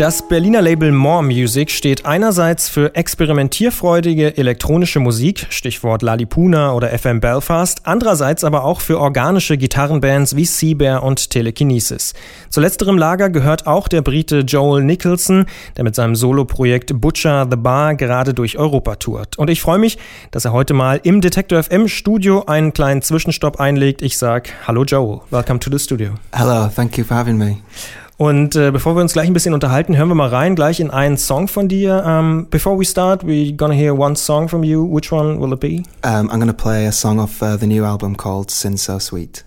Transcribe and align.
Das 0.00 0.26
Berliner 0.26 0.62
Label 0.62 0.92
More 0.92 1.22
Music 1.22 1.70
steht 1.70 2.06
einerseits 2.06 2.70
für 2.70 2.94
experimentierfreudige 2.94 4.34
elektronische 4.38 4.98
Musik, 4.98 5.46
Stichwort 5.50 6.00
Lalipuna 6.00 6.72
oder 6.72 6.88
FM 6.88 7.20
Belfast, 7.20 7.82
andererseits 7.84 8.42
aber 8.42 8.64
auch 8.64 8.80
für 8.80 8.98
organische 8.98 9.58
Gitarrenbands 9.58 10.36
wie 10.36 10.46
Seabear 10.46 11.02
und 11.02 11.28
Telekinesis. 11.28 12.14
Zu 12.48 12.62
letzterem 12.62 12.96
Lager 12.96 13.28
gehört 13.28 13.66
auch 13.66 13.88
der 13.88 14.00
Brite 14.00 14.38
Joel 14.38 14.84
Nicholson, 14.84 15.44
der 15.76 15.84
mit 15.84 15.94
seinem 15.94 16.16
Soloprojekt 16.16 16.98
Butcher 16.98 17.46
the 17.50 17.58
Bar 17.58 17.94
gerade 17.94 18.32
durch 18.32 18.56
Europa 18.56 18.94
tourt. 18.94 19.36
Und 19.36 19.50
ich 19.50 19.60
freue 19.60 19.78
mich, 19.78 19.98
dass 20.30 20.46
er 20.46 20.54
heute 20.54 20.72
mal 20.72 20.98
im 21.02 21.20
Detector 21.20 21.62
FM 21.62 21.88
Studio 21.88 22.44
einen 22.46 22.72
kleinen 22.72 23.02
Zwischenstopp 23.02 23.60
einlegt. 23.60 24.00
Ich 24.00 24.16
sag 24.16 24.48
Hallo 24.66 24.84
Joel, 24.84 25.20
welcome 25.28 25.60
to 25.60 25.70
the 25.70 25.78
studio. 25.78 26.14
Hello, 26.32 26.70
thank 26.74 26.96
you 26.96 27.04
for 27.04 27.18
having 27.18 27.36
me. 27.36 27.58
Und 28.20 28.54
äh, 28.54 28.70
bevor 28.70 28.96
wir 28.96 29.00
uns 29.00 29.14
gleich 29.14 29.28
ein 29.28 29.32
bisschen 29.32 29.54
unterhalten, 29.54 29.96
hören 29.96 30.08
wir 30.08 30.14
mal 30.14 30.28
rein, 30.28 30.54
gleich 30.54 30.78
in 30.78 30.90
einen 30.90 31.16
Song 31.16 31.48
von 31.48 31.68
dir. 31.68 32.04
Um, 32.06 32.48
before 32.50 32.78
we 32.78 32.84
start, 32.84 33.24
we're 33.24 33.56
gonna 33.56 33.72
hear 33.72 33.98
one 33.98 34.14
song 34.14 34.46
from 34.46 34.62
you. 34.62 34.86
Which 34.94 35.10
one 35.10 35.40
will 35.40 35.54
it 35.54 35.60
be? 35.60 35.84
Um, 36.04 36.28
I'm 36.30 36.38
gonna 36.38 36.52
play 36.52 36.86
a 36.86 36.92
song 36.92 37.18
off 37.18 37.42
uh, 37.42 37.56
the 37.56 37.66
new 37.66 37.82
album 37.82 38.16
called 38.16 38.50
Sin 38.50 38.76
So 38.76 38.98
Sweet. 38.98 39.42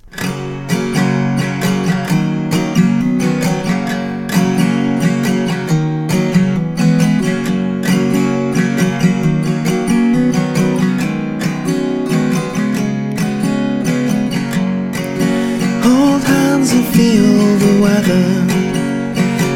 And 16.74 16.86
feel 16.88 17.58
the 17.66 17.82
weather 17.84 18.44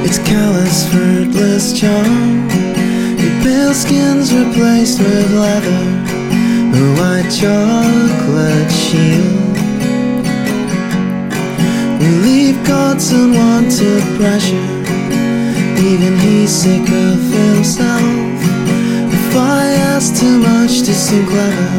its 0.06 0.20
callous, 0.20 0.88
fruitless 0.92 1.74
charm. 1.74 2.48
Your 3.18 3.36
pale 3.42 3.74
skin's 3.74 4.32
replaced 4.32 5.00
with 5.00 5.34
leather, 5.34 5.84
a 6.78 6.84
white 6.98 7.30
chocolate 7.42 8.72
shield. 8.72 9.58
Relieve 12.00 12.60
God's 12.68 13.12
unwanted 13.12 14.04
pressure, 14.18 14.70
even 15.90 16.18
he's 16.20 16.52
sick 16.52 16.88
of 16.88 17.20
himself. 17.40 18.04
If 19.20 19.36
I 19.36 19.66
ask 19.92 20.16
too 20.22 20.38
much 20.38 20.82
to 20.86 20.94
seem 20.94 21.26
clever, 21.26 21.72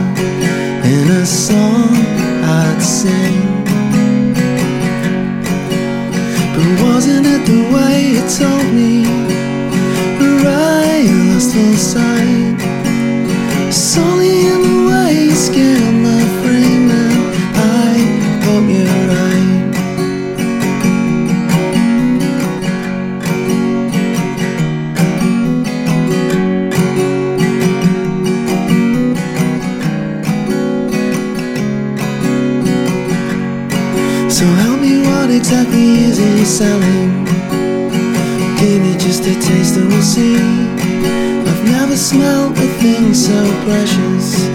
So 34.38 34.46
help 34.62 34.80
me, 34.80 35.00
what 35.00 35.30
exactly 35.30 36.04
is 36.04 36.20
it 36.20 36.36
you're 36.36 36.46
selling? 36.46 37.24
Give 38.60 38.80
me 38.80 38.92
just 38.96 39.22
a 39.26 39.34
taste 39.34 39.76
and 39.76 39.88
we'll 39.88 40.00
see. 40.00 40.36
I've 41.50 41.64
never 41.64 41.96
smelled 41.96 42.56
a 42.56 42.68
thing 42.78 43.14
so 43.14 43.34
precious 43.64 44.46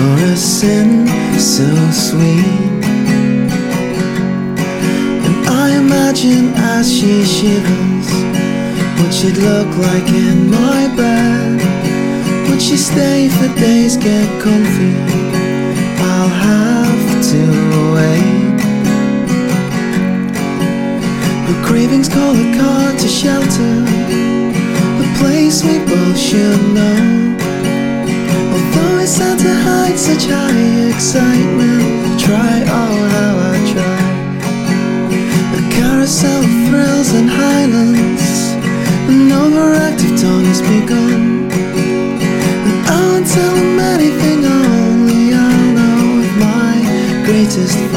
or 0.00 0.16
a 0.32 0.36
sin 0.38 1.06
so 1.38 1.68
sweet. 1.92 2.82
And 5.26 5.36
I 5.48 5.76
imagine 5.84 6.54
as 6.54 6.90
she 6.90 7.22
shivers 7.26 8.08
what 8.98 9.12
she'd 9.12 9.36
look 9.36 9.68
like 9.76 10.08
in 10.08 10.50
my 10.50 10.88
bed. 10.96 11.60
Would 12.48 12.62
she 12.62 12.78
stay 12.78 13.28
for 13.28 13.48
days, 13.60 13.98
get 13.98 14.42
comfy? 14.42 14.75
Her 21.86 21.90
cravings 21.90 22.08
call 22.08 22.34
a 22.34 22.56
car 22.58 22.92
to 22.98 23.06
shelter. 23.06 23.76
A 25.04 25.08
place 25.20 25.62
we 25.62 25.78
both 25.86 26.18
should 26.18 26.60
know. 26.74 27.36
Although 28.50 28.98
it's 29.04 29.18
hard 29.18 29.38
to 29.38 29.54
hide 29.54 29.96
such 29.96 30.26
high 30.26 30.90
excitement 30.90 32.18
Try, 32.18 32.64
oh 32.66 32.96
how 33.14 33.34
I 33.52 33.56
try. 33.72 34.02
A 35.58 35.62
carousel 35.76 36.42
of 36.42 36.54
thrills 36.66 37.12
and 37.14 37.30
highlands. 37.30 38.56
An 39.06 39.30
overactive 39.30 40.20
dawn 40.20 40.44
has 40.44 40.62
begun. 40.62 41.48
And 42.66 42.78
I 42.88 42.98
won't 43.06 43.26
tell 43.28 43.54
them 43.54 43.78
anything 43.78 44.44
Only 44.44 45.34
I'll 45.34 45.72
know 45.78 46.24
of 46.24 46.36
my 46.46 47.24
greatest 47.26 47.95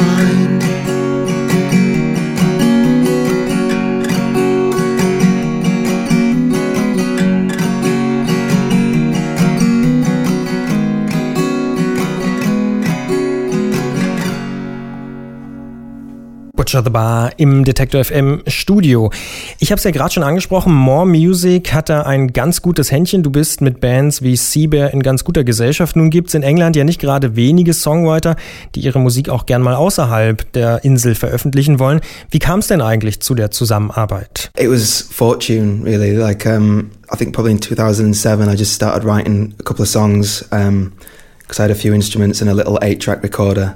Bar 16.88 17.32
im 17.36 17.64
Detector 17.66 18.02
FM 18.02 18.40
Studio. 18.46 19.10
Ich 19.58 19.70
habe 19.70 19.78
es 19.78 19.84
ja 19.84 19.90
gerade 19.90 20.14
schon 20.14 20.22
angesprochen, 20.22 20.72
More 20.72 21.04
Music 21.04 21.74
hat 21.74 21.90
da 21.90 22.04
ein 22.04 22.32
ganz 22.32 22.62
gutes 22.62 22.90
Händchen. 22.90 23.22
Du 23.22 23.28
bist 23.28 23.60
mit 23.60 23.80
Bands 23.80 24.22
wie 24.22 24.36
Seabear 24.36 24.94
in 24.94 25.02
ganz 25.02 25.24
guter 25.24 25.44
Gesellschaft. 25.44 25.96
Nun 25.96 26.08
gibt 26.08 26.28
es 26.28 26.34
in 26.34 26.42
England 26.42 26.76
ja 26.76 26.84
nicht 26.84 26.98
gerade 26.98 27.36
wenige 27.36 27.74
Songwriter, 27.74 28.36
die 28.74 28.80
ihre 28.80 29.00
Musik 29.00 29.28
auch 29.28 29.44
gern 29.44 29.60
mal 29.60 29.74
außerhalb 29.74 30.50
der 30.52 30.82
Insel 30.82 31.14
veröffentlichen 31.14 31.78
wollen. 31.78 32.00
Wie 32.30 32.38
kam 32.38 32.60
es 32.60 32.68
denn 32.68 32.80
eigentlich 32.80 33.20
zu 33.20 33.34
der 33.34 33.50
Zusammenarbeit? 33.50 34.50
It 34.56 34.70
was 34.70 35.02
fortune, 35.10 35.84
really. 35.84 36.14
Like, 36.14 36.46
um, 36.46 36.92
I 37.12 37.16
think 37.16 37.34
probably 37.34 37.52
in 37.52 37.60
2007, 37.60 38.48
I 38.48 38.56
just 38.56 38.72
started 38.72 39.04
writing 39.04 39.54
a 39.58 39.62
couple 39.64 39.82
of 39.82 39.88
songs 39.88 40.44
because 40.48 41.58
I 41.58 41.62
had 41.62 41.70
a 41.70 41.74
few 41.74 41.92
instruments 41.92 42.40
and 42.40 42.48
a 42.48 42.54
little 42.54 42.78
eight-track 42.80 43.22
recorder. 43.22 43.74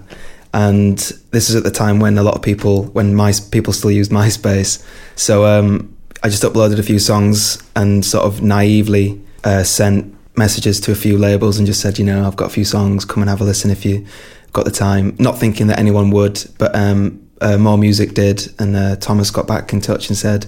And 0.54 0.96
this 1.32 1.50
is 1.50 1.56
at 1.56 1.64
the 1.64 1.70
time 1.70 1.98
when 1.98 2.16
a 2.16 2.22
lot 2.22 2.36
of 2.36 2.42
people, 2.42 2.84
when 2.84 3.14
my 3.14 3.32
people 3.50 3.72
still 3.72 3.90
used 3.90 4.12
MySpace. 4.12 4.86
So 5.16 5.44
um, 5.44 5.94
I 6.22 6.28
just 6.28 6.44
uploaded 6.44 6.78
a 6.78 6.82
few 6.82 7.00
songs 7.00 7.60
and 7.74 8.04
sort 8.04 8.24
of 8.24 8.40
naively 8.40 9.20
uh, 9.42 9.64
sent 9.64 10.16
messages 10.36 10.80
to 10.82 10.92
a 10.92 10.94
few 10.94 11.18
labels 11.18 11.58
and 11.58 11.66
just 11.66 11.80
said, 11.80 11.98
you 11.98 12.04
know, 12.04 12.24
I've 12.24 12.36
got 12.36 12.46
a 12.46 12.50
few 12.50 12.64
songs, 12.64 13.04
come 13.04 13.22
and 13.22 13.28
have 13.28 13.40
a 13.40 13.44
listen 13.44 13.68
if 13.70 13.84
you 13.84 14.06
got 14.52 14.64
the 14.64 14.70
time. 14.70 15.16
Not 15.18 15.38
thinking 15.38 15.66
that 15.66 15.78
anyone 15.80 16.10
would, 16.12 16.44
but 16.56 16.74
um, 16.76 17.28
uh, 17.40 17.58
Morr 17.58 17.76
Music 17.76 18.14
did, 18.14 18.48
and 18.60 18.76
uh, 18.76 18.96
Thomas 18.96 19.32
got 19.32 19.48
back 19.48 19.72
in 19.72 19.80
touch 19.80 20.08
and 20.08 20.16
said, 20.16 20.46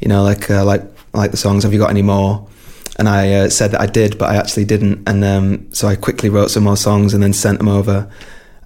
you 0.00 0.08
know, 0.08 0.24
like 0.24 0.50
uh, 0.50 0.64
like 0.64 0.82
like 1.12 1.30
the 1.30 1.36
songs. 1.36 1.62
Have 1.62 1.72
you 1.72 1.78
got 1.78 1.90
any 1.90 2.02
more? 2.02 2.46
And 2.98 3.08
I 3.08 3.32
uh, 3.34 3.50
said 3.50 3.70
that 3.70 3.80
I 3.80 3.86
did, 3.86 4.18
but 4.18 4.30
I 4.30 4.36
actually 4.36 4.64
didn't. 4.64 5.08
And 5.08 5.24
um, 5.24 5.72
so 5.72 5.86
I 5.88 5.96
quickly 5.96 6.28
wrote 6.28 6.50
some 6.50 6.64
more 6.64 6.76
songs 6.76 7.14
and 7.14 7.22
then 7.22 7.32
sent 7.32 7.58
them 7.58 7.68
over. 7.68 8.10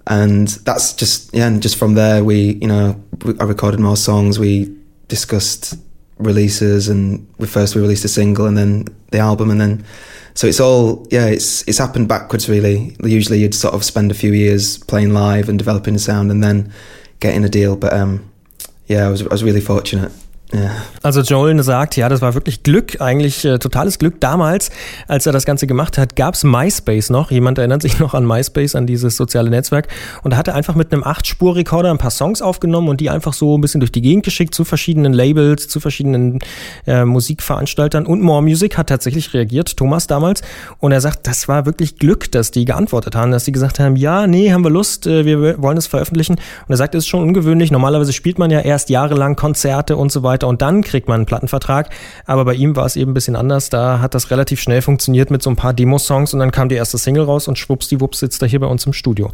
And 0.09 0.47
that's 0.47 0.93
just 0.93 1.33
yeah, 1.33 1.47
and 1.47 1.61
just 1.61 1.77
from 1.77 1.93
there 1.93 2.23
we 2.23 2.53
you 2.53 2.67
know 2.67 3.01
I 3.39 3.43
recorded 3.43 3.79
more 3.79 3.95
songs. 3.95 4.39
We 4.39 4.75
discussed 5.07 5.75
releases, 6.17 6.89
and 6.89 7.27
we 7.37 7.47
first 7.47 7.75
we 7.75 7.81
released 7.81 8.05
a 8.05 8.09
single, 8.09 8.47
and 8.47 8.57
then 8.57 8.85
the 9.11 9.19
album, 9.19 9.51
and 9.51 9.61
then 9.61 9.85
so 10.33 10.47
it's 10.47 10.59
all 10.59 11.07
yeah, 11.11 11.25
it's 11.27 11.67
it's 11.67 11.77
happened 11.77 12.07
backwards 12.07 12.49
really. 12.49 12.95
Usually 13.03 13.39
you'd 13.39 13.53
sort 13.53 13.73
of 13.73 13.83
spend 13.83 14.09
a 14.09 14.15
few 14.15 14.33
years 14.33 14.77
playing 14.79 15.13
live 15.13 15.47
and 15.47 15.59
developing 15.59 15.95
a 15.95 15.99
sound, 15.99 16.31
and 16.31 16.43
then 16.43 16.73
getting 17.19 17.43
a 17.43 17.49
deal. 17.49 17.75
But 17.75 17.93
um, 17.93 18.31
yeah, 18.87 19.05
I 19.05 19.09
was 19.09 19.21
I 19.21 19.29
was 19.29 19.43
really 19.43 19.61
fortunate. 19.61 20.11
Also 21.03 21.21
Joel 21.21 21.61
sagt, 21.61 21.95
ja, 21.95 22.09
das 22.09 22.21
war 22.21 22.33
wirklich 22.33 22.63
Glück, 22.63 23.01
eigentlich 23.01 23.45
äh, 23.45 23.59
totales 23.59 23.99
Glück. 23.99 24.19
Damals, 24.19 24.71
als 25.07 25.27
er 25.27 25.31
das 25.31 25.45
Ganze 25.45 25.67
gemacht 25.67 25.97
hat, 25.97 26.15
gab 26.15 26.33
es 26.33 26.43
MySpace 26.43 27.11
noch. 27.11 27.29
Jemand 27.29 27.59
erinnert 27.59 27.83
sich 27.83 27.99
noch 27.99 28.15
an 28.15 28.25
MySpace, 28.25 28.75
an 28.75 28.87
dieses 28.87 29.15
soziale 29.15 29.51
Netzwerk. 29.51 29.87
Und 30.23 30.31
da 30.31 30.37
hat 30.37 30.47
er 30.47 30.55
einfach 30.55 30.73
mit 30.73 30.91
einem 30.91 31.03
8-Spur-Rekorder 31.03 31.91
ein 31.91 31.99
paar 31.99 32.09
Songs 32.09 32.41
aufgenommen 32.41 32.89
und 32.89 32.99
die 32.99 33.11
einfach 33.11 33.33
so 33.33 33.57
ein 33.57 33.61
bisschen 33.61 33.79
durch 33.79 33.91
die 33.91 34.01
Gegend 34.01 34.25
geschickt 34.25 34.55
zu 34.55 34.65
verschiedenen 34.65 35.13
Labels, 35.13 35.67
zu 35.67 35.79
verschiedenen 35.79 36.39
äh, 36.87 37.05
Musikveranstaltern. 37.05 38.07
Und 38.07 38.21
More 38.21 38.41
Music 38.41 38.77
hat 38.77 38.87
tatsächlich 38.87 39.33
reagiert, 39.35 39.77
Thomas 39.77 40.07
damals. 40.07 40.41
Und 40.79 40.91
er 40.91 41.01
sagt, 41.01 41.27
das 41.27 41.47
war 41.47 41.67
wirklich 41.67 41.97
Glück, 41.97 42.31
dass 42.31 42.49
die 42.49 42.65
geantwortet 42.65 43.15
haben, 43.15 43.31
dass 43.31 43.43
die 43.43 43.51
gesagt 43.51 43.79
haben, 43.79 43.95
ja, 43.95 44.25
nee, 44.25 44.51
haben 44.51 44.63
wir 44.63 44.71
Lust, 44.71 45.05
äh, 45.05 45.25
wir 45.25 45.61
wollen 45.61 45.77
es 45.77 45.85
veröffentlichen. 45.85 46.33
Und 46.33 46.73
er 46.73 46.77
sagt, 46.77 46.95
es 46.95 47.03
ist 47.03 47.07
schon 47.07 47.21
ungewöhnlich. 47.21 47.69
Normalerweise 47.69 48.13
spielt 48.13 48.39
man 48.39 48.49
ja 48.49 48.61
erst 48.61 48.89
jahrelang 48.89 49.35
Konzerte 49.35 49.95
und 49.95 50.11
so 50.11 50.23
weiter 50.23 50.38
und 50.47 50.61
dann 50.61 50.81
kriegt 50.81 51.07
man 51.07 51.15
einen 51.15 51.25
Plattenvertrag. 51.25 51.89
Aber 52.25 52.45
bei 52.45 52.53
ihm 52.53 52.75
war 52.75 52.85
es 52.85 52.95
eben 52.95 53.11
ein 53.11 53.13
bisschen 53.13 53.35
anders. 53.35 53.69
Da 53.69 53.99
hat 53.99 54.15
das 54.15 54.31
relativ 54.31 54.61
schnell 54.61 54.81
funktioniert 54.81 55.31
mit 55.31 55.41
so 55.41 55.49
ein 55.49 55.55
paar 55.55 55.73
Demo-Songs 55.73 56.33
und 56.33 56.39
dann 56.39 56.51
kam 56.51 56.69
die 56.69 56.75
erste 56.75 56.97
Single 56.97 57.23
raus 57.23 57.47
und 57.47 57.57
schwuppsdiwupps 57.57 58.19
sitzt 58.19 58.41
er 58.41 58.47
hier 58.47 58.59
bei 58.59 58.67
uns 58.67 58.85
im 58.85 58.93
Studio. 58.93 59.31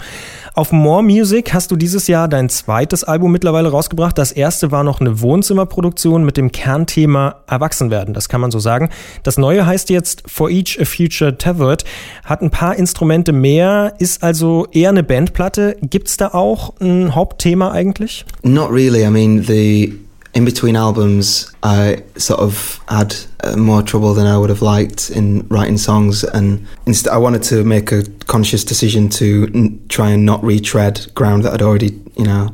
Auf 0.54 0.72
More 0.72 1.04
Music 1.04 1.54
hast 1.54 1.72
du 1.72 1.76
dieses 1.76 2.08
Jahr 2.08 2.28
dein 2.28 2.50
zweites 2.50 3.04
Album 3.04 3.32
mittlerweile 3.32 3.70
rausgebracht. 3.70 4.18
Das 4.18 4.32
erste 4.32 4.72
war 4.72 4.84
noch 4.84 5.02
eine 5.02 5.22
Wohnzimmerproduktion 5.22 6.24
mit 6.24 6.38
dem 6.38 6.52
Kernthema 6.52 7.44
Erwachsenwerden. 7.48 8.14
Das 8.14 8.30
kann 8.30 8.42
man 8.42 8.52
so 8.52 8.60
sagen. 8.60 8.90
Das 9.24 9.38
neue 9.38 9.66
heißt 9.66 9.90
jetzt 9.90 10.24
For 10.28 10.50
Each 10.50 10.80
a 10.80 10.86
Future 10.86 11.38
Tethered, 11.38 11.84
hat 12.24 12.42
ein 12.42 12.52
paar 12.52 12.76
Instrumente 12.76 13.32
mehr, 13.32 13.94
ist 14.00 14.24
also 14.24 14.68
eher 14.72 14.90
eine 14.90 15.04
Bandplatte. 15.04 15.78
Gibt 15.82 16.08
es 16.08 16.18
da 16.18 16.30
auch 16.30 16.74
ein 16.80 17.16
Hauptthema 17.16 17.72
eigentlich? 17.72 18.26
Not 18.44 18.72
really. 18.72 19.04
I 19.04 19.10
mean, 19.10 19.44
the 19.44 20.05
in 20.36 20.44
between 20.44 20.76
albums, 20.76 21.56
I 21.64 22.04
sort 22.18 22.42
of 22.42 22.82
had 22.90 23.16
uh, 23.40 23.56
more 23.56 23.82
trouble 23.82 24.14
than 24.14 24.28
I 24.28 24.38
would 24.38 24.50
have 24.50 24.62
liked 24.62 25.10
in 25.10 25.48
writing 25.48 25.78
songs, 25.78 26.26
and 26.26 26.68
instead, 26.86 27.14
I 27.14 27.18
wanted 27.18 27.42
to 27.44 27.64
make 27.64 27.94
a 27.94 28.04
conscious 28.28 28.66
decision 28.66 29.08
to 29.10 29.50
n- 29.56 29.86
try 29.88 30.10
and 30.10 30.26
not 30.26 30.44
retread 30.44 31.08
ground 31.16 31.46
that 31.46 31.54
I'd 31.54 31.62
already, 31.62 32.00
you 32.18 32.26
know, 32.26 32.54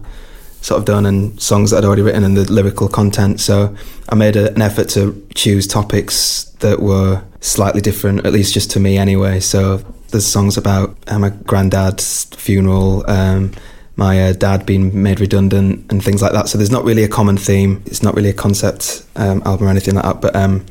sort 0.62 0.78
of 0.78 0.86
done 0.86 1.08
and 1.08 1.42
songs 1.42 1.72
that 1.72 1.78
I'd 1.78 1.86
already 1.86 2.04
written 2.04 2.24
and 2.24 2.38
the 2.38 2.52
lyrical 2.52 2.88
content. 2.88 3.42
So 3.42 3.76
I 4.10 4.16
made 4.16 4.36
a, 4.36 4.54
an 4.54 4.62
effort 4.62 4.88
to 4.90 5.28
choose 5.34 5.66
topics 5.66 6.44
that 6.60 6.82
were 6.82 7.24
slightly 7.40 7.82
different, 7.82 8.28
at 8.28 8.32
least 8.32 8.54
just 8.54 8.70
to 8.72 8.80
me 8.80 8.98
anyway. 8.98 9.40
So 9.40 9.78
there's 10.10 10.28
songs 10.28 10.56
about 10.56 10.96
uh, 11.08 11.18
my 11.18 11.30
granddad's 11.30 12.26
funeral. 12.26 13.10
Um, 13.10 13.54
my 13.96 14.30
uh, 14.30 14.34
dad 14.34 14.66
being 14.66 15.04
made 15.04 15.20
redundant 15.20 15.92
and 15.92 16.04
things 16.04 16.22
like 16.22 16.32
that. 16.32 16.48
So 16.48 16.58
there's 16.58 16.72
not 16.72 16.84
really 16.84 17.04
a 17.04 17.10
common 17.10 17.38
theme. 17.38 17.84
It's 17.86 18.02
not 18.02 18.16
really 18.16 18.30
a 18.30 18.34
concept 18.34 19.06
um, 19.16 19.42
album 19.46 19.68
or 19.68 19.70
anything 19.70 19.96
like 19.96 20.06
that. 20.06 20.22
But 20.22 20.36
um, 20.36 20.66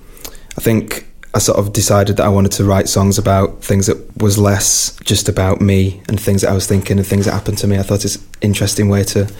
I 0.56 0.60
think 0.60 1.06
I 1.34 1.38
sort 1.38 1.58
of 1.58 1.72
decided 1.72 2.16
that 2.16 2.24
I 2.24 2.28
wanted 2.28 2.52
to 2.52 2.64
write 2.64 2.88
songs 2.88 3.18
about 3.18 3.62
things 3.62 3.86
that 3.86 4.16
was 4.20 4.36
less 4.36 4.96
just 5.04 5.28
about 5.28 5.60
me 5.60 6.02
and 6.08 6.20
things 6.20 6.42
that 6.42 6.50
I 6.50 6.54
was 6.54 6.66
thinking 6.66 6.98
and 6.98 7.06
things 7.06 7.26
that 7.26 7.32
happened 7.32 7.58
to 7.58 7.66
me. 7.66 7.78
I 7.78 7.82
thought 7.82 8.04
it's 8.04 8.16
an 8.16 8.26
interesting 8.40 8.88
way 8.88 9.04
to 9.04 9.30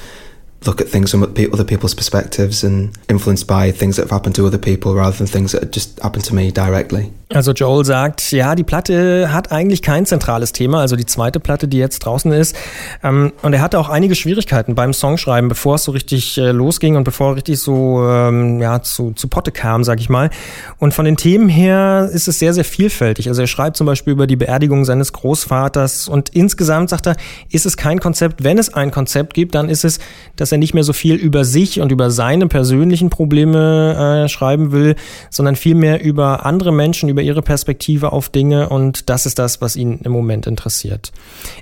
look 0.66 0.80
at 0.80 0.88
things 0.88 1.10
from 1.10 1.22
other 1.22 1.64
people's 1.64 1.94
perspectives 1.94 2.62
and 2.62 2.96
influenced 3.08 3.46
by 3.46 3.72
things 3.72 3.96
that 3.96 4.02
have 4.02 4.10
happened 4.10 4.34
to 4.36 4.46
other 4.46 4.58
people 4.58 4.94
rather 4.94 5.16
than 5.16 5.26
things 5.26 5.52
that 5.52 5.72
just 5.72 5.98
happened 6.00 6.24
to 6.24 6.34
me 6.34 6.50
directly. 6.50 7.12
Also 7.32 7.52
Joel 7.52 7.84
sagt, 7.84 8.32
ja, 8.32 8.56
die 8.56 8.64
Platte 8.64 9.32
hat 9.32 9.52
eigentlich 9.52 9.82
kein 9.82 10.04
zentrales 10.04 10.50
Thema, 10.50 10.80
also 10.80 10.96
die 10.96 11.06
zweite 11.06 11.38
Platte, 11.38 11.68
die 11.68 11.78
jetzt 11.78 12.00
draußen 12.00 12.32
ist. 12.32 12.56
Ähm, 13.04 13.32
und 13.42 13.52
er 13.52 13.62
hatte 13.62 13.78
auch 13.78 13.88
einige 13.88 14.16
Schwierigkeiten 14.16 14.74
beim 14.74 14.92
Songschreiben, 14.92 15.48
bevor 15.48 15.76
es 15.76 15.84
so 15.84 15.92
richtig 15.92 16.38
äh, 16.38 16.50
losging 16.50 16.96
und 16.96 17.04
bevor 17.04 17.28
er 17.28 17.36
richtig 17.36 17.60
so 17.60 18.04
ähm, 18.04 18.60
ja, 18.60 18.82
zu, 18.82 19.12
zu 19.12 19.28
Potte 19.28 19.52
kam, 19.52 19.84
sag 19.84 20.00
ich 20.00 20.08
mal. 20.08 20.30
Und 20.78 20.92
von 20.92 21.04
den 21.04 21.16
Themen 21.16 21.48
her 21.48 22.10
ist 22.12 22.26
es 22.26 22.40
sehr, 22.40 22.52
sehr 22.52 22.64
vielfältig. 22.64 23.28
Also 23.28 23.42
er 23.42 23.46
schreibt 23.46 23.76
zum 23.76 23.86
Beispiel 23.86 24.12
über 24.12 24.26
die 24.26 24.34
Beerdigung 24.34 24.84
seines 24.84 25.12
Großvaters 25.12 26.08
und 26.08 26.30
insgesamt, 26.30 26.90
sagt 26.90 27.06
er, 27.06 27.14
ist 27.48 27.64
es 27.64 27.76
kein 27.76 28.00
Konzept. 28.00 28.42
Wenn 28.42 28.58
es 28.58 28.74
ein 28.74 28.90
Konzept 28.90 29.34
gibt, 29.34 29.54
dann 29.54 29.68
ist 29.68 29.84
es, 29.84 30.00
dass 30.34 30.50
er 30.50 30.58
nicht 30.58 30.74
mehr 30.74 30.82
so 30.82 30.92
viel 30.92 31.14
über 31.14 31.44
sich 31.44 31.80
und 31.80 31.92
über 31.92 32.10
seine 32.10 32.48
persönlichen 32.48 33.08
Probleme 33.08 34.24
äh, 34.24 34.28
schreiben 34.28 34.72
will, 34.72 34.96
sondern 35.30 35.54
vielmehr 35.54 36.02
über 36.02 36.44
andere 36.44 36.72
Menschen, 36.72 37.08
über 37.08 37.19
über 37.20 37.26
ihre 37.26 37.42
Perspektive 37.42 38.12
auf 38.12 38.30
Dinge 38.30 38.70
und 38.70 39.10
das 39.10 39.26
ist 39.26 39.38
das, 39.38 39.60
was 39.60 39.76
ihn 39.76 40.00
im 40.04 40.12
Moment 40.12 40.46
interessiert. 40.46 41.12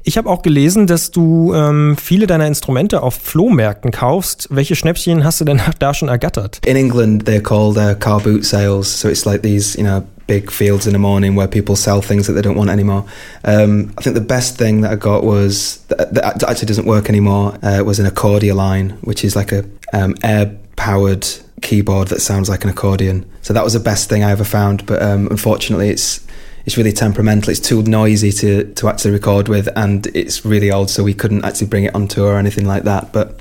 Ich 0.04 0.16
habe 0.16 0.30
auch 0.30 0.42
gelesen, 0.42 0.86
dass 0.86 1.10
du 1.10 1.52
ähm, 1.52 1.96
viele 2.00 2.28
deiner 2.28 2.46
Instrumente 2.46 3.02
auf 3.02 3.14
Flohmärkten 3.14 3.90
kaufst. 3.90 4.46
Welche 4.50 4.76
Schnäppchen 4.76 5.24
hast 5.24 5.40
du 5.40 5.44
denn 5.44 5.60
da 5.80 5.94
schon 5.94 6.08
ergattert? 6.08 6.64
In 6.64 6.76
England 6.76 7.28
they're 7.28 7.42
called 7.42 7.76
uh, 7.76 7.98
car 7.98 8.20
boot 8.20 8.44
sales, 8.44 9.00
so 9.00 9.08
it's 9.08 9.24
like 9.24 9.42
these, 9.42 9.76
you 9.76 9.84
know, 9.84 10.04
big 10.28 10.52
fields 10.52 10.86
in 10.86 10.92
the 10.92 10.98
morning 10.98 11.34
where 11.34 11.48
people 11.48 11.74
sell 11.74 12.00
things 12.00 12.28
that 12.28 12.34
they 12.34 12.42
don't 12.42 12.56
want 12.56 12.70
anymore. 12.70 13.04
Um, 13.44 13.92
I 13.98 14.02
think 14.02 14.14
the 14.14 14.20
best 14.20 14.58
thing 14.58 14.82
that 14.82 14.92
I 14.92 14.96
got 14.96 15.24
was 15.24 15.78
that, 15.88 16.14
that 16.14 16.42
actually 16.44 16.66
doesn't 16.66 16.86
work 16.86 17.08
anymore. 17.08 17.58
Uh, 17.62 17.82
was 17.84 17.98
an 17.98 18.06
Accordia 18.06 18.54
line, 18.54 18.90
which 19.00 19.24
is 19.24 19.34
like 19.34 19.50
a 19.50 19.64
um, 19.92 20.14
air 20.22 20.54
powered 20.76 21.26
keyboard 21.60 22.08
that 22.08 22.20
sounds 22.20 22.48
like 22.48 22.64
an 22.64 22.70
accordion. 22.70 23.30
So 23.42 23.52
that 23.54 23.64
was 23.64 23.72
the 23.72 23.80
best 23.80 24.08
thing 24.08 24.24
I 24.24 24.30
ever 24.30 24.44
found. 24.44 24.86
But 24.86 25.02
um, 25.02 25.28
unfortunately, 25.28 25.88
it's 25.88 26.26
it's 26.66 26.76
really 26.76 26.92
temperamental. 26.92 27.50
It's 27.50 27.60
too 27.60 27.82
noisy 27.82 28.32
to 28.32 28.72
to 28.74 28.88
actually 28.88 29.12
record 29.12 29.48
with, 29.48 29.68
and 29.76 30.06
it's 30.08 30.44
really 30.44 30.70
old, 30.70 30.90
so 30.90 31.02
we 31.02 31.14
couldn't 31.14 31.44
actually 31.44 31.68
bring 31.68 31.84
it 31.84 31.94
on 31.94 32.08
tour 32.08 32.34
or 32.34 32.38
anything 32.38 32.66
like 32.66 32.84
that. 32.84 33.12
But 33.12 33.40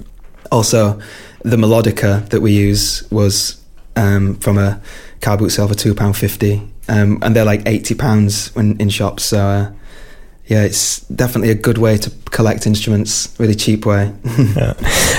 also, 0.51 0.99
the 1.43 1.57
melodica 1.57 2.27
that 2.29 2.41
we 2.41 2.51
use 2.51 3.09
was 3.11 3.61
um, 3.95 4.35
from 4.35 4.57
a 4.57 4.81
car 5.21 5.37
boot 5.37 5.49
sale 5.49 5.67
for 5.67 5.75
two 5.75 5.93
pound 5.93 6.15
fifty, 6.17 6.61
um, 6.87 7.19
and 7.21 7.35
they're 7.35 7.45
like 7.45 7.63
eighty 7.65 7.95
pounds 7.95 8.55
when 8.55 8.77
in 8.79 8.89
shops. 8.89 9.25
So. 9.25 9.39
Uh, 9.39 9.71
yeah, 10.49 10.63
it's 10.63 11.05
definitely 11.09 11.51
a 11.51 11.55
good 11.55 11.77
way 11.77 11.97
to 11.97 12.09
collect 12.31 12.65
instruments, 12.65 13.33
really 13.39 13.55
cheap 13.55 13.85
way. 13.85 14.11
ja. 14.55 14.75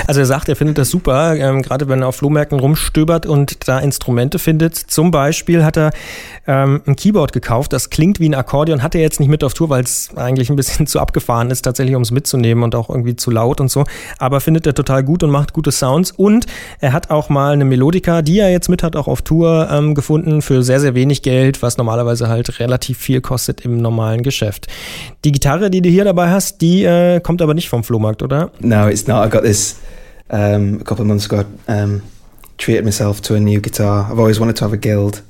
Also 0.07 0.21
er 0.21 0.25
sagt, 0.25 0.49
er 0.49 0.55
findet 0.55 0.77
das 0.77 0.89
super, 0.89 1.35
ähm, 1.35 1.61
gerade 1.61 1.87
wenn 1.87 2.01
er 2.01 2.07
auf 2.07 2.15
Flohmärkten 2.15 2.59
rumstöbert 2.59 3.25
und 3.25 3.67
da 3.67 3.79
Instrumente 3.79 4.39
findet. 4.39 4.75
Zum 4.75 5.11
Beispiel 5.11 5.63
hat 5.63 5.77
er 5.77 5.91
ähm, 6.47 6.81
ein 6.85 6.95
Keyboard 6.95 7.33
gekauft, 7.33 7.73
das 7.73 7.89
klingt 7.89 8.19
wie 8.19 8.29
ein 8.29 8.35
Akkordeon, 8.35 8.81
hat 8.83 8.95
er 8.95 9.01
jetzt 9.01 9.19
nicht 9.19 9.29
mit 9.29 9.43
auf 9.43 9.53
Tour, 9.53 9.69
weil 9.69 9.83
es 9.83 10.09
eigentlich 10.15 10.49
ein 10.49 10.55
bisschen 10.55 10.87
zu 10.87 10.99
abgefahren 10.99 11.51
ist, 11.51 11.61
tatsächlich 11.61 11.95
um 11.95 12.01
es 12.01 12.11
mitzunehmen 12.11 12.63
und 12.63 12.75
auch 12.75 12.89
irgendwie 12.89 13.15
zu 13.15 13.31
laut 13.31 13.61
und 13.61 13.69
so. 13.69 13.85
Aber 14.17 14.41
findet 14.41 14.65
er 14.65 14.73
total 14.73 15.03
gut 15.03 15.23
und 15.23 15.29
macht 15.29 15.53
gute 15.53 15.71
Sounds. 15.71 16.11
Und 16.11 16.45
er 16.79 16.93
hat 16.93 17.11
auch 17.11 17.29
mal 17.29 17.53
eine 17.53 17.65
Melodika, 17.65 18.21
die 18.21 18.39
er 18.39 18.51
jetzt 18.51 18.69
mit 18.69 18.83
hat, 18.83 18.95
auch 18.95 19.07
auf 19.07 19.21
Tour 19.21 19.69
ähm, 19.71 19.95
gefunden 19.95 20.41
für 20.41 20.63
sehr, 20.63 20.79
sehr 20.79 20.95
wenig 20.95 21.21
Geld, 21.21 21.61
was 21.61 21.77
normalerweise 21.77 22.27
halt 22.27 22.59
relativ 22.59 22.97
viel 22.97 23.21
kostet 23.21 23.61
im 23.61 23.77
normalen 23.77 24.23
Geschäft. 24.23 24.67
Die 25.25 25.31
Gitarre, 25.31 25.69
die 25.69 25.81
du 25.81 25.89
hier 25.89 26.05
dabei 26.05 26.29
hast, 26.29 26.61
die 26.61 26.83
äh, 26.85 27.19
kommt 27.19 27.41
aber 27.41 27.53
nicht 27.53 27.67
vom 27.67 27.83
Flohmarkt, 27.83 28.23
oder? 28.23 28.51
No, 28.61 28.87
it's 28.87 29.05
not. 29.05 29.25
I 29.25 29.29
got 29.29 29.43
this 29.43 29.77
um, 30.29 30.79
a 30.79 30.83
couple 30.83 31.01
of 31.01 31.07
months 31.07 31.29
ago. 31.29 31.43
Um, 31.67 32.01
treated 32.57 32.85
myself 32.85 33.21
to 33.21 33.35
a 33.35 33.39
new 33.39 33.59
guitar. 33.59 34.09
I've 34.09 34.19
always 34.19 34.39
wanted 34.39 34.55
to 34.57 34.65
have 34.65 34.73
a 34.73 34.77
guild, 34.77 35.21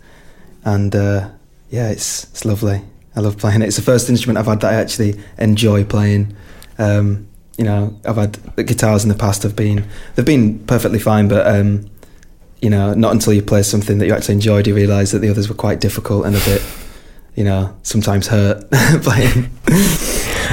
and 0.64 0.96
uh, 0.96 1.30
yeah, 1.72 1.90
it's 1.90 2.26
it's 2.26 2.46
lovely. 2.46 2.82
I 3.16 3.22
love 3.22 3.38
playing 3.38 3.62
it. 3.64 3.68
It's 3.68 3.78
the 3.78 3.82
first 3.82 4.10
instrument 4.10 4.38
I've 4.38 4.46
had 4.46 4.62
that 4.62 4.74
I 4.74 4.76
actually 4.76 5.20
enjoy 5.38 5.84
playing. 5.84 6.36
Um, 6.78 7.28
you 7.58 7.66
know, 7.66 8.00
I've 8.06 8.16
had 8.16 8.34
the 8.56 8.64
guitars 8.64 9.04
in 9.04 9.10
the 9.10 9.16
past 9.16 9.44
have 9.44 9.56
been 9.56 9.86
they've 10.16 10.26
been 10.26 10.60
perfectly 10.68 11.00
fine, 11.00 11.28
but 11.28 11.48
um, 11.48 11.90
you 12.62 12.70
know, 12.70 12.94
not 12.94 13.12
until 13.14 13.34
you 13.34 13.42
play 13.42 13.64
something 13.64 13.98
that 13.98 14.06
you 14.06 14.14
actually 14.14 14.36
enjoy 14.36 14.62
do 14.62 14.70
you 14.70 14.76
realise 14.76 15.12
that 15.12 15.20
the 15.20 15.30
others 15.30 15.50
were 15.50 15.56
quite 15.56 15.80
difficult 15.80 16.26
and 16.26 16.36
a 16.36 16.40
bit 16.40 16.62
you 17.36 17.44
know, 17.44 17.70
sometimes 17.84 18.32
hurt 18.32 18.70
playing. 19.04 19.50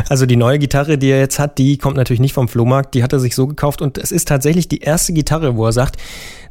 Also 0.08 0.26
die 0.26 0.36
neue 0.36 0.58
Gitarre, 0.58 0.98
die 0.98 1.10
er 1.10 1.18
jetzt 1.18 1.38
hat, 1.38 1.58
die 1.58 1.78
kommt 1.78 1.96
natürlich 1.96 2.20
nicht 2.20 2.34
vom 2.34 2.48
Flohmarkt, 2.48 2.94
die 2.94 3.02
hat 3.02 3.12
er 3.12 3.20
sich 3.20 3.34
so 3.34 3.46
gekauft 3.46 3.82
und 3.82 3.98
es 3.98 4.12
ist 4.12 4.28
tatsächlich 4.28 4.68
die 4.68 4.80
erste 4.80 5.12
Gitarre, 5.12 5.56
wo 5.56 5.66
er 5.66 5.72
sagt, 5.72 5.96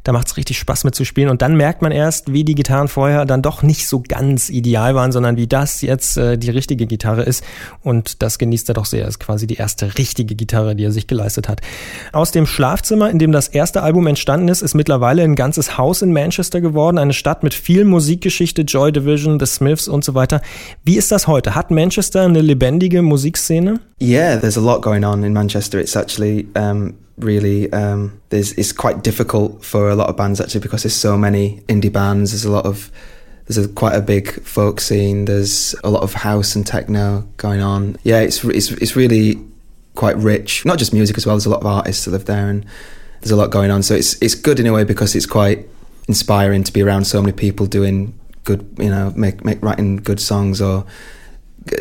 da 0.06 0.12
macht 0.12 0.28
es 0.28 0.36
richtig 0.36 0.58
Spaß 0.58 0.84
mitzuspielen. 0.84 1.30
Und 1.30 1.42
dann 1.42 1.56
merkt 1.56 1.82
man 1.82 1.90
erst, 1.90 2.32
wie 2.32 2.44
die 2.44 2.54
Gitarren 2.54 2.86
vorher 2.86 3.24
dann 3.24 3.42
doch 3.42 3.64
nicht 3.64 3.88
so 3.88 4.02
ganz 4.06 4.50
ideal 4.50 4.94
waren, 4.94 5.10
sondern 5.10 5.36
wie 5.36 5.48
das 5.48 5.82
jetzt 5.82 6.16
äh, 6.16 6.38
die 6.38 6.50
richtige 6.50 6.86
Gitarre 6.86 7.24
ist. 7.24 7.42
Und 7.82 8.22
das 8.22 8.38
genießt 8.38 8.68
er 8.68 8.74
doch 8.74 8.84
sehr. 8.84 9.08
Ist 9.08 9.18
quasi 9.18 9.48
die 9.48 9.56
erste 9.56 9.98
richtige 9.98 10.36
Gitarre, 10.36 10.76
die 10.76 10.84
er 10.84 10.92
sich 10.92 11.08
geleistet 11.08 11.48
hat. 11.48 11.60
Aus 12.12 12.30
dem 12.30 12.46
Schlafzimmer, 12.46 13.10
in 13.10 13.18
dem 13.18 13.32
das 13.32 13.48
erste 13.48 13.82
Album 13.82 14.06
entstanden 14.06 14.46
ist, 14.46 14.62
ist 14.62 14.74
mittlerweile 14.74 15.22
ein 15.22 15.34
ganzes 15.34 15.76
Haus 15.76 16.02
in 16.02 16.12
Manchester 16.12 16.60
geworden. 16.60 16.98
Eine 16.98 17.12
Stadt 17.12 17.42
mit 17.42 17.54
viel 17.54 17.84
Musikgeschichte, 17.84 18.62
Joy 18.62 18.92
Division, 18.92 19.40
The 19.40 19.46
Smiths 19.46 19.88
und 19.88 20.04
so 20.04 20.14
weiter. 20.14 20.40
Wie 20.84 20.96
ist 20.96 21.10
das 21.10 21.26
heute? 21.26 21.56
Hat 21.56 21.72
Manchester 21.72 22.22
eine 22.22 22.42
lebendige 22.42 23.02
Musikszene? 23.02 23.80
Yeah, 24.00 24.36
there's 24.36 24.56
a 24.56 24.60
lot 24.60 24.82
going 24.82 25.04
on 25.04 25.24
in 25.24 25.32
Manchester. 25.32 25.80
It's 25.80 25.96
actually 25.96 26.46
um 26.54 26.94
really 27.18 27.72
um, 27.72 28.20
there's 28.28 28.52
it's 28.52 28.72
quite 28.72 29.02
difficult 29.02 29.64
for 29.64 29.88
a 29.88 29.94
lot 29.94 30.08
of 30.08 30.16
bands 30.16 30.40
actually 30.40 30.60
because 30.60 30.82
there's 30.82 30.96
so 30.96 31.16
many 31.16 31.62
indie 31.68 31.92
bands. 31.92 32.32
There's 32.32 32.44
a 32.44 32.50
lot 32.50 32.66
of 32.66 32.90
there's 33.46 33.58
a, 33.58 33.68
quite 33.68 33.94
a 33.94 34.00
big 34.00 34.42
folk 34.42 34.80
scene. 34.80 35.24
There's 35.24 35.74
a 35.84 35.90
lot 35.90 36.02
of 36.02 36.14
house 36.14 36.56
and 36.56 36.66
techno 36.66 37.28
going 37.36 37.60
on. 37.60 37.96
Yeah, 38.02 38.20
it's 38.20 38.44
it's 38.44 38.70
it's 38.72 38.96
really 38.96 39.40
quite 39.94 40.16
rich. 40.16 40.64
Not 40.64 40.78
just 40.78 40.92
music 40.92 41.16
as 41.16 41.26
well. 41.26 41.36
There's 41.36 41.46
a 41.46 41.50
lot 41.50 41.60
of 41.60 41.66
artists 41.66 42.04
that 42.04 42.10
live 42.10 42.26
there, 42.26 42.48
and 42.48 42.66
there's 43.20 43.30
a 43.30 43.36
lot 43.36 43.50
going 43.50 43.70
on. 43.70 43.82
So 43.82 43.94
it's 43.94 44.20
it's 44.22 44.34
good 44.34 44.60
in 44.60 44.66
a 44.66 44.72
way 44.72 44.84
because 44.84 45.14
it's 45.14 45.26
quite 45.26 45.66
inspiring 46.08 46.64
to 46.64 46.72
be 46.72 46.82
around 46.82 47.04
so 47.06 47.20
many 47.20 47.32
people 47.32 47.66
doing 47.66 48.18
good, 48.44 48.66
you 48.78 48.88
know, 48.88 49.12
make, 49.16 49.44
make 49.44 49.62
writing 49.62 49.96
good 49.96 50.20
songs 50.20 50.62
or 50.62 50.86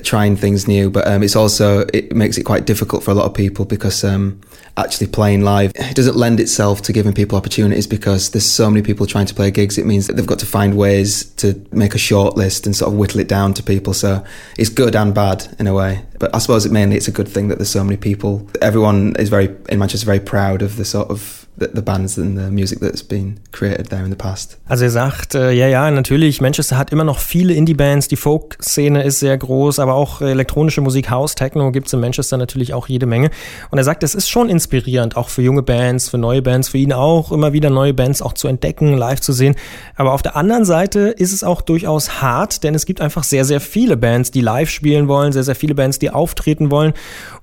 trying 0.04 0.36
things 0.36 0.68
new. 0.68 0.90
But 0.90 1.08
um, 1.08 1.24
it's 1.24 1.36
also 1.36 1.86
it 1.94 2.16
makes 2.16 2.38
it 2.38 2.44
quite 2.44 2.66
difficult 2.66 3.04
for 3.04 3.12
a 3.12 3.14
lot 3.14 3.26
of 3.26 3.34
people 3.34 3.66
because 3.66 4.04
um, 4.04 4.40
actually 4.78 5.08
playing 5.08 5.42
live 5.42 5.72
it 5.76 5.96
doesn't 5.96 6.18
lend 6.18 6.40
itself 6.40 6.82
to 6.82 6.92
giving 6.92 7.14
people 7.14 7.38
opportunities 7.38 7.88
because 7.88 8.32
there's 8.32 8.46
so 8.46 8.70
many 8.70 8.82
people 8.82 9.06
trying 9.06 9.26
to 9.26 9.34
play 9.34 9.52
gigs. 9.52 9.78
It 9.78 9.86
means 9.86 10.08
that 10.08 10.14
they've 10.14 10.26
got 10.26 10.40
to 10.40 10.46
find 10.46 10.78
ways 10.78 11.26
to 11.36 11.66
make 11.72 11.96
a 11.96 11.98
short 11.98 12.36
list 12.36 12.66
and 12.66 12.76
sort 12.76 12.92
of 12.92 12.98
whittle 12.98 13.20
it 13.20 13.28
down 13.28 13.54
to 13.56 13.64
people. 13.64 13.94
So 13.94 14.24
it's 14.58 14.70
good 14.70 14.96
and 14.96 15.14
bad 15.14 15.48
in 15.60 15.68
a 15.68 15.74
way. 15.74 16.06
But 16.20 16.34
I 16.36 16.40
suppose 16.40 16.66
it 16.66 16.72
mainly 16.72 16.98
it's 16.98 17.08
a 17.08 17.12
good 17.12 17.28
thing 17.28 17.48
that 17.50 17.58
there's 17.58 17.70
so 17.70 17.84
many 17.84 17.98
people. 17.98 18.50
Everyone 18.62 19.16
is 19.18 19.30
very 19.30 19.56
in 19.70 19.80
Manchester 19.80 20.06
very 20.06 20.20
proud 20.20 20.62
of 20.62 20.78
the 20.78 20.86
sort 20.86 21.10
of 21.10 21.45
the, 21.58 21.82
bands 21.82 22.18
and 22.18 22.38
the 22.38 22.52
music 22.52 22.80
that's 22.80 23.04
been 23.04 23.40
created 23.52 23.90
there 23.90 24.04
in 24.04 24.10
the 24.10 24.16
past. 24.16 24.58
Also 24.68 24.86
er 24.86 24.92
sagt, 24.92 25.36
äh, 25.36 25.52
ja, 25.52 25.68
ja, 25.68 25.90
natürlich, 25.90 26.42
Manchester 26.42 26.78
hat 26.78 26.92
immer 26.92 27.04
noch 27.04 27.20
viele 27.20 27.54
Indie-Bands, 27.54 28.08
die 28.08 28.16
Folk-Szene 28.16 29.04
ist 29.04 29.20
sehr 29.20 29.38
groß, 29.38 29.80
aber 29.80 29.94
auch 29.94 30.22
elektronische 30.22 30.82
Musik, 30.82 31.10
House, 31.10 31.36
Techno 31.36 31.72
gibt 31.72 31.88
es 31.88 31.94
in 31.94 32.00
Manchester 32.00 32.38
natürlich 32.38 32.74
auch 32.74 32.88
jede 32.88 33.06
Menge. 33.06 33.30
Und 33.72 33.78
er 33.78 33.84
sagt, 33.84 34.04
es 34.04 34.16
ist 34.16 34.30
schon 34.30 34.50
inspirierend, 34.50 35.16
auch 35.16 35.30
für 35.30 35.42
junge 35.42 35.64
Bands, 35.64 36.10
für 36.10 36.18
neue 36.18 36.42
Bands, 36.42 36.70
für 36.70 36.78
ihn 36.78 36.94
auch, 36.94 37.32
immer 37.32 37.54
wieder 37.54 37.70
neue 37.70 37.94
Bands 37.94 38.22
auch 38.22 38.34
zu 38.34 38.48
entdecken, 38.48 38.98
live 38.98 39.22
zu 39.22 39.32
sehen. 39.32 39.56
Aber 39.96 40.14
auf 40.14 40.22
der 40.22 40.36
anderen 40.36 40.66
Seite 40.66 41.00
ist 41.18 41.34
es 41.34 41.44
auch 41.44 41.62
durchaus 41.62 42.22
hart, 42.22 42.64
denn 42.64 42.76
es 42.76 42.86
gibt 42.86 43.02
einfach 43.02 43.24
sehr, 43.24 43.46
sehr 43.46 43.62
viele 43.62 43.98
Bands, 43.98 44.32
die 44.32 44.42
live 44.42 44.70
spielen 44.70 45.08
wollen, 45.08 45.32
sehr, 45.32 45.44
sehr 45.44 45.56
viele 45.56 45.76
Bands, 45.76 46.00
die 46.00 46.12
auftreten 46.12 46.72
wollen. 46.72 46.94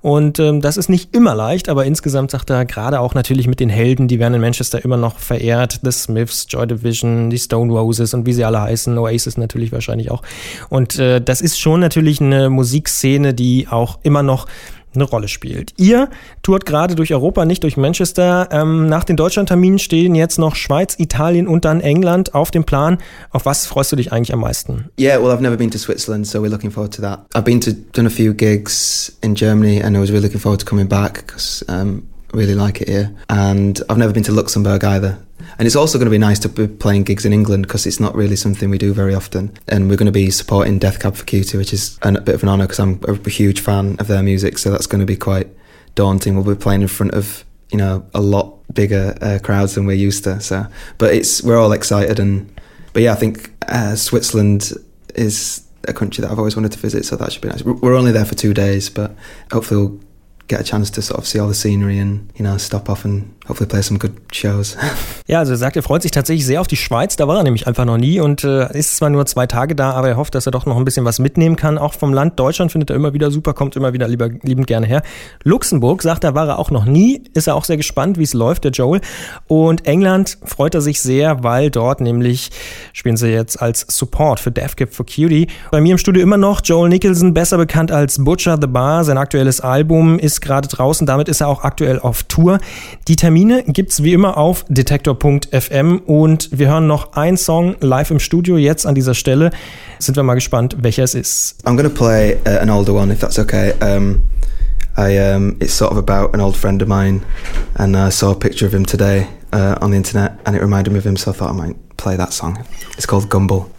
Und 0.01 0.39
ähm, 0.39 0.61
das 0.61 0.77
ist 0.77 0.89
nicht 0.89 1.15
immer 1.15 1.35
leicht, 1.35 1.69
aber 1.69 1.85
insgesamt 1.85 2.31
sagt 2.31 2.49
er, 2.49 2.65
gerade 2.65 2.99
auch 2.99 3.15
natürlich 3.15 3.47
mit 3.47 3.59
den 3.59 3.69
Helden, 3.69 4.02
Helden, 4.03 4.07
die 4.07 4.19
werden 4.19 4.33
in 4.35 4.41
Manchester 4.41 4.83
immer 4.83 4.97
noch 4.97 5.19
verehrt. 5.19 5.79
The 5.83 5.91
Smiths, 5.91 6.45
Joy 6.49 6.67
Division, 6.67 7.29
die 7.29 7.37
Stone 7.37 7.71
Roses 7.71 8.13
und 8.13 8.25
wie 8.25 8.33
sie 8.33 8.43
alle 8.43 8.61
heißen, 8.61 8.97
Oasis 8.97 9.37
natürlich 9.37 9.71
wahrscheinlich 9.71 10.11
auch. 10.11 10.21
Und 10.69 10.99
äh, 10.99 11.21
das 11.21 11.41
ist 11.41 11.59
schon 11.59 11.79
natürlich 11.79 12.21
eine 12.21 12.49
Musikszene, 12.49 13.33
die 13.33 13.67
auch 13.69 13.99
immer 14.03 14.23
noch 14.23 14.47
eine 14.95 15.05
Rolle 15.05 15.27
spielt. 15.27 15.73
Ihr 15.77 16.09
tourt 16.43 16.67
gerade 16.67 16.93
durch 16.93 17.11
Europa, 17.11 17.45
nicht 17.45 17.63
durch 17.63 17.77
Manchester. 17.77 18.47
Ähm, 18.51 18.85
nach 18.85 19.03
den 19.03 19.15
Deutschlandterminen 19.15 19.79
stehen 19.79 20.13
jetzt 20.13 20.37
noch 20.37 20.55
Schweiz, 20.55 20.95
Italien 20.99 21.47
und 21.47 21.65
dann 21.65 21.81
England 21.81 22.35
auf 22.35 22.51
dem 22.51 22.63
Plan. 22.63 22.99
Auf 23.31 23.47
was 23.47 23.65
freust 23.65 23.91
du 23.91 23.95
dich 23.95 24.11
eigentlich 24.11 24.33
am 24.33 24.41
meisten? 24.41 24.91
Yeah, 24.99 25.19
well, 25.19 25.31
I've 25.31 25.41
never 25.41 25.57
been 25.57 25.71
to 25.71 25.79
Switzerland, 25.79 26.27
so 26.27 26.43
we're 26.43 26.51
looking 26.51 26.69
forward 26.69 26.93
to 26.93 27.01
that. 27.01 27.25
I've 27.33 27.43
been 27.43 27.59
to 27.61 27.71
done 27.71 28.05
a 28.05 28.11
few 28.11 28.35
gigs 28.35 29.17
in 29.23 29.33
Germany, 29.33 29.81
and 29.81 29.97
I 29.97 29.99
was 29.99 30.11
really 30.11 30.25
looking 30.25 30.39
forward 30.39 30.59
to 30.59 30.65
coming 30.67 30.87
back 30.87 31.25
because 31.25 31.65
um, 31.67 32.03
really 32.33 32.55
like 32.55 32.81
it 32.81 32.89
here. 32.89 33.15
And 33.29 33.79
I've 33.89 33.97
never 33.97 34.13
been 34.13 34.23
to 34.23 34.31
Luxembourg 34.31 34.83
either. 34.83 35.19
And 35.59 35.65
it's 35.67 35.75
also 35.75 35.97
going 35.97 36.05
to 36.05 36.11
be 36.11 36.17
nice 36.17 36.39
to 36.39 36.49
be 36.49 36.67
playing 36.67 37.03
gigs 37.03 37.25
in 37.25 37.33
England 37.33 37.67
because 37.67 37.85
it's 37.85 37.99
not 37.99 38.15
really 38.15 38.35
something 38.35 38.69
we 38.69 38.77
do 38.77 38.93
very 38.93 39.13
often. 39.13 39.55
And 39.67 39.89
we're 39.89 39.97
going 39.97 40.07
to 40.07 40.11
be 40.11 40.31
supporting 40.31 40.79
Death 40.79 40.99
Cab 40.99 41.15
for 41.15 41.25
Cutie, 41.25 41.57
which 41.57 41.73
is 41.73 41.99
a 42.01 42.11
bit 42.19 42.35
of 42.35 42.43
an 42.43 42.49
honour 42.49 42.65
because 42.65 42.79
I'm 42.79 42.99
a 43.07 43.29
huge 43.29 43.59
fan 43.59 43.97
of 43.99 44.07
their 44.07 44.23
music. 44.23 44.57
So 44.57 44.71
that's 44.71 44.87
going 44.87 45.01
to 45.01 45.05
be 45.05 45.17
quite 45.17 45.47
daunting. 45.95 46.35
We'll 46.35 46.55
be 46.55 46.59
playing 46.59 46.81
in 46.81 46.87
front 46.87 47.13
of 47.13 47.45
you 47.71 47.77
know 47.77 48.05
a 48.13 48.21
lot 48.21 48.59
bigger 48.73 49.15
uh, 49.21 49.39
crowds 49.43 49.75
than 49.75 49.85
we're 49.85 49.93
used 49.93 50.23
to. 50.23 50.39
So, 50.39 50.65
but 50.97 51.13
it's 51.13 51.43
we're 51.43 51.57
all 51.57 51.71
excited 51.71 52.19
and 52.19 52.49
but 52.93 53.01
yeah, 53.01 53.11
I 53.11 53.15
think 53.15 53.51
uh, 53.67 53.95
Switzerland 53.95 54.71
is 55.15 55.67
a 55.87 55.93
country 55.93 56.21
that 56.21 56.31
I've 56.31 56.37
always 56.37 56.55
wanted 56.55 56.71
to 56.73 56.79
visit, 56.79 57.05
so 57.05 57.15
that 57.15 57.31
should 57.31 57.41
be 57.41 57.49
nice. 57.49 57.63
We're 57.63 57.95
only 57.95 58.11
there 58.11 58.23
for 58.23 58.35
two 58.35 58.53
days, 58.53 58.89
but 58.89 59.15
hopefully 59.51 59.81
we'll 59.81 59.99
get 60.53 60.61
a 60.61 60.63
chance 60.63 60.89
to 60.91 61.01
sort 61.01 61.19
of 61.19 61.27
see 61.27 61.39
all 61.39 61.47
the 61.47 61.55
scenery 61.55 61.97
and 61.97 62.31
you 62.35 62.43
know 62.43 62.57
stop 62.57 62.89
off 62.89 63.05
and 63.05 63.33
hopefully 63.47 63.67
play 63.67 63.81
some 63.81 63.99
good 63.99 64.13
shows. 64.31 64.77
Ja, 65.25 65.39
also 65.39 65.53
er 65.53 65.57
sagt, 65.57 65.77
er 65.77 65.83
freut 65.83 66.01
sich 66.01 66.11
tatsächlich 66.11 66.45
sehr 66.45 66.59
auf 66.59 66.67
die 66.67 66.75
Schweiz. 66.75 67.15
Da 67.15 67.29
war 67.29 67.37
er 67.37 67.43
nämlich 67.43 67.65
einfach 67.65 67.85
noch 67.85 67.97
nie 67.97 68.19
und 68.19 68.43
äh, 68.43 68.77
ist 68.77 68.97
zwar 68.97 69.09
nur 69.09 69.25
zwei 69.25 69.47
Tage 69.47 69.73
da, 69.73 69.91
aber 69.91 70.09
er 70.09 70.17
hofft, 70.17 70.35
dass 70.35 70.45
er 70.45 70.51
doch 70.51 70.65
noch 70.65 70.75
ein 70.75 70.83
bisschen 70.83 71.05
was 71.05 71.17
mitnehmen 71.17 71.55
kann. 71.55 71.77
Auch 71.77 71.93
vom 71.93 72.13
Land 72.13 72.37
Deutschland 72.37 72.73
findet 72.73 72.89
er 72.89 72.97
immer 72.97 73.13
wieder 73.13 73.31
super, 73.31 73.53
kommt 73.53 73.77
immer 73.77 73.93
wieder 73.93 74.09
lieber, 74.09 74.27
liebend 74.27 74.67
gerne 74.67 74.85
her. 74.85 75.01
Luxemburg, 75.43 76.03
sagt 76.03 76.25
er, 76.25 76.35
war 76.35 76.49
er 76.49 76.59
auch 76.59 76.71
noch 76.71 76.83
nie. 76.83 77.23
Ist 77.33 77.47
er 77.47 77.55
auch 77.55 77.63
sehr 77.63 77.77
gespannt, 77.77 78.17
wie 78.17 78.23
es 78.23 78.33
läuft, 78.33 78.65
der 78.65 78.71
Joel. 78.71 78.99
Und 79.47 79.87
England 79.87 80.37
freut 80.43 80.75
er 80.75 80.81
sich 80.81 81.01
sehr, 81.01 81.41
weil 81.43 81.71
dort 81.71 82.01
nämlich 82.01 82.49
spielen 82.91 83.15
sie 83.15 83.29
jetzt 83.29 83.61
als 83.61 83.85
Support 83.89 84.41
für 84.41 84.51
Death 84.51 84.75
Cab 84.75 84.93
for 84.93 85.05
Cutie. 85.05 85.47
Bei 85.71 85.79
mir 85.79 85.93
im 85.93 85.97
Studio 85.97 86.21
immer 86.21 86.37
noch 86.37 86.59
Joel 86.63 86.89
Nicholson, 86.89 87.33
besser 87.33 87.57
bekannt 87.57 87.93
als 87.93 88.21
Butcher 88.21 88.57
the 88.59 88.67
Bar. 88.67 89.05
Sein 89.05 89.17
aktuelles 89.17 89.61
Album 89.61 90.19
ist 90.19 90.41
gerade 90.41 90.67
draußen. 90.67 91.07
Damit 91.07 91.29
ist 91.29 91.39
er 91.39 91.47
auch 91.47 91.63
aktuell 91.63 91.99
auf 91.99 92.23
Tour. 92.23 92.59
Die 93.07 93.15
Termine 93.15 93.32
gibt's 93.67 94.03
wie 94.03 94.13
immer 94.13 94.37
auf 94.37 94.65
detektor.fm 94.69 96.01
und 96.05 96.49
wir 96.51 96.69
hören 96.69 96.87
noch 96.87 97.13
einen 97.13 97.37
Song 97.37 97.75
live 97.79 98.11
im 98.11 98.19
Studio 98.19 98.57
jetzt 98.57 98.85
an 98.85 98.95
dieser 98.95 99.13
Stelle. 99.13 99.51
Sind 99.99 100.15
wir 100.15 100.23
mal 100.23 100.35
gespannt, 100.35 100.77
welcher 100.81 101.03
es 101.03 101.15
ist. 101.15 101.55
I'm 101.65 101.75
gonna 101.75 101.89
play 101.89 102.37
uh, 102.45 102.59
an 102.61 102.69
older 102.69 102.93
one 102.93 103.11
if 103.11 103.19
that's 103.19 103.39
okay. 103.39 103.73
Um, 103.81 104.21
I 104.97 105.17
um, 105.17 105.55
it's 105.59 105.73
sort 105.73 105.91
of 105.91 105.97
about 105.97 106.33
an 106.33 106.41
old 106.41 106.55
friend 106.55 106.81
of 106.81 106.87
mine, 106.87 107.21
and 107.75 107.95
I 107.95 108.11
saw 108.11 108.31
a 108.31 108.35
picture 108.35 108.67
of 108.67 108.73
him 108.73 108.85
today 108.85 109.27
uh, 109.51 109.75
on 109.81 109.91
the 109.91 109.97
internet, 109.97 110.39
and 110.45 110.55
it 110.55 110.61
reminded 110.61 110.91
me 110.91 110.99
of 110.99 111.05
him, 111.05 111.17
so 111.17 111.31
I 111.31 111.33
thought 111.33 111.49
I 111.49 111.53
might 111.53 111.75
play 111.97 112.15
that 112.17 112.33
song. 112.33 112.63
It's 112.97 113.07
called 113.07 113.29
Gumble. 113.29 113.69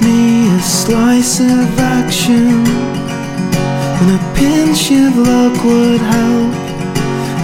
Me 0.00 0.48
a 0.48 0.60
slice 0.60 1.40
of 1.40 1.78
action. 1.78 2.66
And 4.00 4.10
a 4.18 4.34
pinch 4.34 4.90
of 4.90 5.16
luck 5.16 5.64
would 5.64 6.00
help 6.00 6.52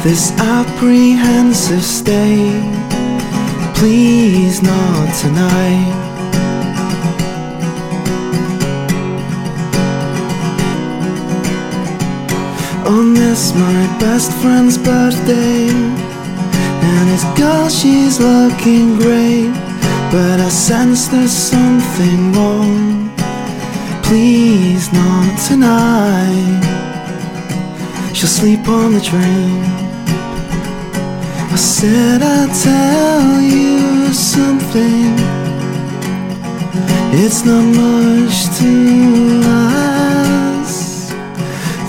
This 0.02 0.33
apprehensive 0.38 1.83
state. 1.83 2.62
Please 3.75 4.62
not 4.62 5.14
tonight. 5.21 5.97
On 12.87 13.14
this 13.14 13.54
my 13.54 13.99
best 14.00 14.33
friend's 14.42 14.76
birthday. 14.76 15.69
And 16.83 17.09
his 17.09 17.25
girl 17.38 17.69
she's 17.69 18.19
looking 18.19 18.97
great 18.97 19.70
but 20.11 20.40
I 20.40 20.49
sense 20.49 21.07
there's 21.07 21.31
something 21.31 22.33
wrong. 22.33 23.14
Please 24.02 24.93
not 24.93 25.38
tonight. 25.49 26.62
She'll 28.12 28.29
sleep 28.29 28.67
on 28.69 28.95
the 28.95 29.00
train. 29.00 29.62
I 31.52 31.57
said 31.57 32.23
I'd 32.23 32.52
tell 32.62 33.40
you 33.40 34.12
something. 34.12 35.50
It's 37.12 37.45
not 37.45 37.64
much 37.64 38.47
to 38.59 39.43
ask 39.45 41.12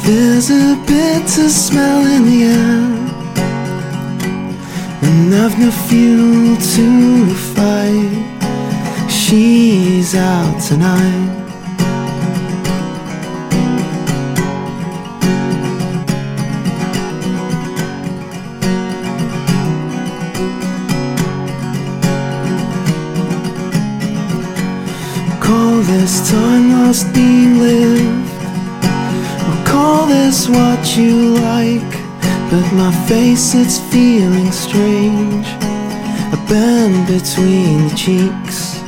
There's 0.03 0.49
a 0.49 0.75
bitter 0.87 1.47
smell 1.47 2.05
in 2.05 2.25
the 2.25 2.43
air 2.43 3.00
and 5.23 5.35
I've 5.35 5.57
no 5.59 5.69
fuel 5.69 6.57
to 6.75 7.35
fight. 7.53 9.09
She's 9.09 10.15
out 10.15 10.59
tonight. 10.61 11.37
Call 25.39 25.81
this 25.81 26.29
time 26.31 26.71
lost 26.71 27.13
being 27.13 27.59
lived, 27.59 28.29
or 29.47 29.65
call 29.65 30.07
this 30.07 30.49
what 30.49 30.97
you 30.97 31.35
like. 31.35 32.00
But 32.51 32.69
my 32.73 32.91
face, 33.07 33.55
it's 33.55 33.79
feeling 33.79 34.51
strange. 34.51 35.47
A 36.33 36.39
bend 36.49 37.07
between 37.07 37.87
the 37.87 37.95
cheeks. 37.95 38.81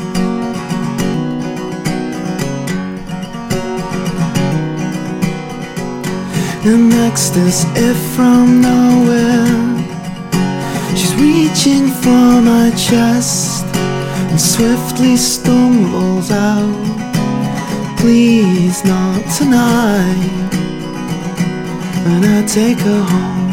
And 6.65 6.89
next 6.89 7.37
as 7.37 7.63
if 7.77 7.95
from 8.13 8.59
nowhere. 8.59 9.47
She's 10.97 11.15
reaching 11.15 11.87
for 11.87 12.41
my 12.41 12.69
chest 12.75 13.63
And 14.29 14.41
swiftly 14.41 15.15
stumbles 15.15 16.31
out. 16.31 17.97
Please 17.97 18.83
not 18.83 19.21
tonight. 19.37 20.51
When 22.03 22.25
I 22.25 22.45
take 22.45 22.79
her 22.79 23.03
home 23.03 23.52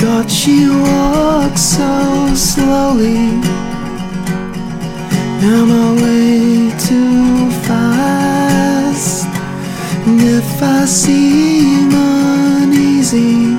God, 0.00 0.30
she 0.30 0.68
walks 0.68 1.60
so 1.60 2.32
slowly. 2.34 3.16
Am 5.42 5.72
I 5.72 5.88
way 6.02 6.70
too 6.78 7.50
fast? 7.66 9.26
And 10.06 10.20
if 10.20 10.62
I 10.62 10.84
seem 10.84 11.90
uneasy, 11.92 13.56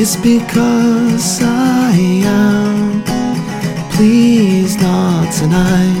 it's 0.00 0.14
because 0.14 1.40
I 1.42 1.96
am. 2.24 3.02
Please 3.90 4.76
not 4.80 5.32
tonight. 5.32 5.97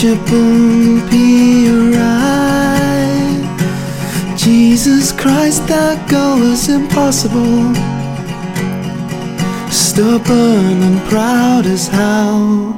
Such 0.00 0.12
a 0.12 0.16
bumpy 0.30 1.68
ride. 1.92 3.44
Jesus 4.34 5.12
Christ, 5.12 5.66
that 5.68 6.08
goal 6.08 6.40
is 6.42 6.70
impossible. 6.70 7.74
Stubborn 9.70 10.82
and 10.82 10.98
proud 11.10 11.66
as 11.66 11.88
hell, 11.88 12.72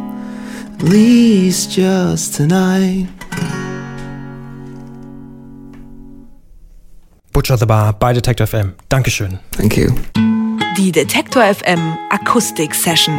at 0.75 0.83
least 0.83 1.71
just 1.71 2.35
tonight. 2.35 3.07
Butcher 7.33 7.57
the 7.57 7.67
Bar 7.67 7.93
bei 7.93 8.15
Detektor 8.15 8.49
FM. 8.49 8.75
Dankeschön. 8.89 9.39
Thank 9.53 9.77
you. 9.77 9.95
Die 10.77 10.91
Detektor 10.91 11.45
FM 11.45 11.97
Akustik 12.11 12.75
Session. 12.75 13.15